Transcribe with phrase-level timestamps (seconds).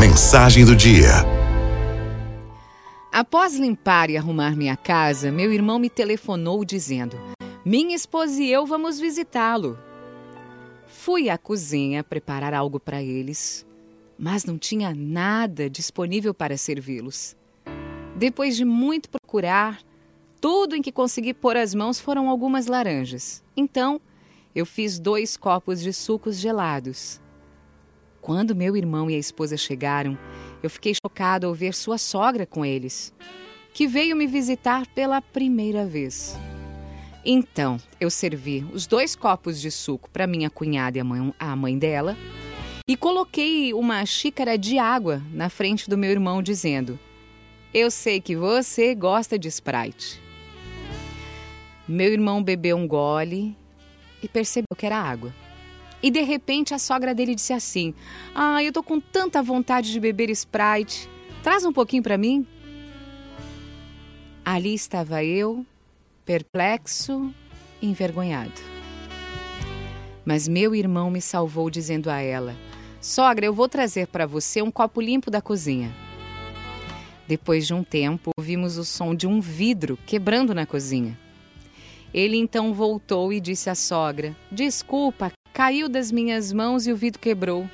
[0.00, 1.10] Mensagem do dia.
[3.12, 7.18] Após limpar e arrumar minha casa, meu irmão me telefonou dizendo:
[7.62, 9.78] Minha esposa e eu vamos visitá-lo.
[10.86, 13.66] Fui à cozinha preparar algo para eles,
[14.18, 17.36] mas não tinha nada disponível para servi-los.
[18.16, 19.82] Depois de muito procurar,
[20.40, 23.44] tudo em que consegui pôr as mãos foram algumas laranjas.
[23.54, 24.00] Então,
[24.54, 27.20] eu fiz dois copos de sucos gelados.
[28.20, 30.18] Quando meu irmão e a esposa chegaram,
[30.62, 33.14] eu fiquei chocado ao ver sua sogra com eles,
[33.72, 36.36] que veio me visitar pela primeira vez.
[37.24, 41.56] Então, eu servi os dois copos de suco para minha cunhada e a mãe, a
[41.56, 42.16] mãe dela
[42.90, 46.98] e coloquei uma xícara de água na frente do meu irmão, dizendo:
[47.72, 50.20] Eu sei que você gosta de Sprite.
[51.86, 53.56] Meu irmão bebeu um gole
[54.20, 55.32] e percebeu que era água.
[56.02, 57.94] E de repente a sogra dele disse assim:
[58.34, 61.08] Ah, eu tô com tanta vontade de beber Sprite.
[61.42, 62.46] Traz um pouquinho para mim.
[64.44, 65.64] Ali estava eu,
[66.24, 67.32] perplexo,
[67.82, 68.60] envergonhado.
[70.24, 72.54] Mas meu irmão me salvou dizendo a ela:
[73.00, 75.94] Sogra, eu vou trazer para você um copo limpo da cozinha.
[77.28, 81.16] Depois de um tempo, ouvimos o som de um vidro quebrando na cozinha.
[82.12, 87.20] Ele então voltou e disse à sogra: Desculpa, caiu das minhas mãos e o vidro
[87.20, 87.68] quebrou.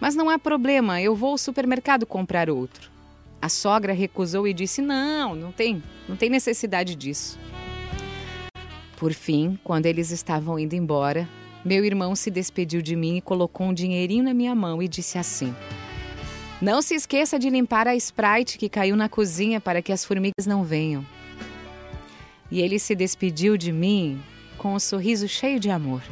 [0.00, 2.90] Mas não há problema, eu vou ao supermercado comprar outro.
[3.40, 7.38] A sogra recusou e disse: Não, não tem, não tem necessidade disso.
[8.96, 11.26] Por fim, quando eles estavam indo embora,
[11.64, 15.16] meu irmão se despediu de mim e colocou um dinheirinho na minha mão e disse
[15.16, 15.54] assim:
[16.60, 20.46] Não se esqueça de limpar a Sprite que caiu na cozinha para que as formigas
[20.46, 21.04] não venham.
[22.50, 24.20] E ele se despediu de mim
[24.58, 26.02] com um sorriso cheio de amor.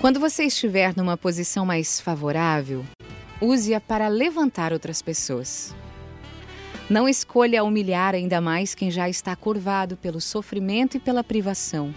[0.00, 2.84] Quando você estiver numa posição mais favorável,
[3.40, 5.74] use-a para levantar outras pessoas.
[6.88, 11.92] Não escolha humilhar ainda mais quem já está curvado pelo sofrimento e pela privação.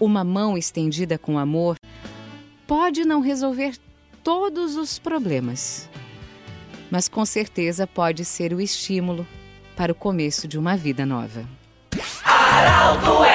[0.00, 1.76] Uma mão estendida com amor
[2.66, 3.76] pode não resolver
[4.24, 5.88] todos os problemas,
[6.90, 9.24] mas com certeza pode ser o estímulo
[9.76, 11.48] para o começo de uma vida nova.
[11.92, 13.27] FMI